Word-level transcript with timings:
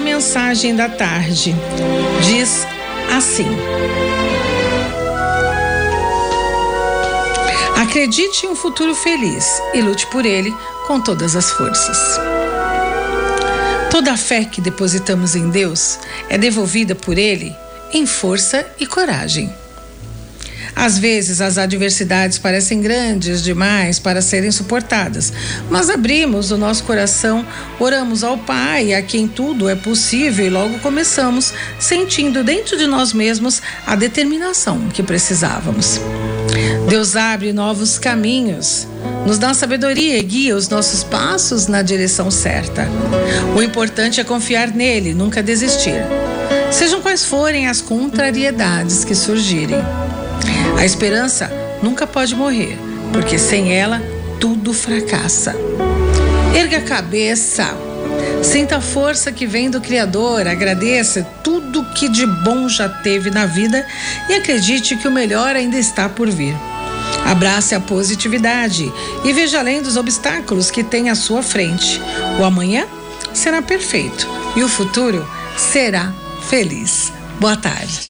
mensagem 0.00 0.74
da 0.74 0.88
tarde. 0.88 1.54
Diz 2.22 2.66
assim: 3.16 3.48
Acredite 7.76 8.46
em 8.46 8.50
um 8.50 8.56
futuro 8.56 8.94
feliz 8.94 9.60
e 9.72 9.80
lute 9.80 10.06
por 10.08 10.24
ele 10.24 10.54
com 10.86 11.00
todas 11.00 11.36
as 11.36 11.50
forças. 11.50 12.18
Toda 13.94 14.12
a 14.12 14.16
fé 14.16 14.44
que 14.44 14.60
depositamos 14.60 15.36
em 15.36 15.50
Deus 15.50 16.00
é 16.28 16.36
devolvida 16.36 16.96
por 16.96 17.16
Ele 17.16 17.54
em 17.92 18.04
força 18.06 18.66
e 18.80 18.86
coragem. 18.86 19.54
Às 20.76 20.98
vezes 20.98 21.40
as 21.40 21.56
adversidades 21.56 22.38
parecem 22.38 22.80
grandes 22.80 23.42
demais 23.42 23.98
para 23.98 24.20
serem 24.20 24.50
suportadas, 24.50 25.32
mas 25.70 25.88
abrimos 25.88 26.50
o 26.50 26.58
nosso 26.58 26.84
coração, 26.84 27.46
oramos 27.78 28.24
ao 28.24 28.36
Pai, 28.38 28.92
a 28.92 29.02
quem 29.02 29.28
tudo 29.28 29.68
é 29.68 29.74
possível, 29.74 30.46
e 30.46 30.50
logo 30.50 30.78
começamos 30.80 31.52
sentindo 31.78 32.42
dentro 32.42 32.76
de 32.76 32.86
nós 32.86 33.12
mesmos 33.12 33.62
a 33.86 33.94
determinação 33.94 34.88
que 34.88 35.02
precisávamos. 35.02 36.00
Deus 36.88 37.16
abre 37.16 37.52
novos 37.52 37.98
caminhos, 37.98 38.86
nos 39.26 39.38
dá 39.38 39.54
sabedoria 39.54 40.18
e 40.18 40.22
guia 40.22 40.56
os 40.56 40.68
nossos 40.68 41.02
passos 41.02 41.66
na 41.66 41.82
direção 41.82 42.30
certa. 42.30 42.86
O 43.56 43.62
importante 43.62 44.20
é 44.20 44.24
confiar 44.24 44.68
nele, 44.68 45.14
nunca 45.14 45.42
desistir. 45.42 46.02
Sejam 46.70 47.00
quais 47.00 47.24
forem 47.24 47.68
as 47.68 47.80
contrariedades 47.80 49.04
que 49.04 49.14
surgirem. 49.14 49.78
A 50.78 50.84
esperança 50.84 51.50
nunca 51.82 52.06
pode 52.06 52.34
morrer, 52.34 52.78
porque 53.12 53.38
sem 53.38 53.72
ela 53.72 54.02
tudo 54.40 54.72
fracassa. 54.72 55.54
Erga 56.54 56.78
a 56.78 56.82
cabeça. 56.82 57.74
Sinta 58.42 58.76
a 58.76 58.80
força 58.80 59.32
que 59.32 59.46
vem 59.46 59.70
do 59.70 59.80
Criador, 59.80 60.46
agradeça 60.46 61.26
tudo 61.42 61.84
que 61.94 62.08
de 62.08 62.26
bom 62.26 62.68
já 62.68 62.88
teve 62.88 63.30
na 63.30 63.46
vida 63.46 63.86
e 64.28 64.34
acredite 64.34 64.96
que 64.96 65.08
o 65.08 65.10
melhor 65.10 65.56
ainda 65.56 65.78
está 65.78 66.08
por 66.08 66.30
vir. 66.30 66.54
Abrace 67.24 67.74
a 67.74 67.80
positividade 67.80 68.92
e 69.24 69.32
veja 69.32 69.58
além 69.58 69.82
dos 69.82 69.96
obstáculos 69.96 70.70
que 70.70 70.84
tem 70.84 71.08
à 71.08 71.14
sua 71.14 71.42
frente. 71.42 72.00
O 72.38 72.44
amanhã 72.44 72.86
será 73.32 73.62
perfeito 73.62 74.28
e 74.54 74.62
o 74.62 74.68
futuro 74.68 75.26
será 75.56 76.12
feliz. 76.48 77.12
Boa 77.40 77.56
tarde. 77.56 78.00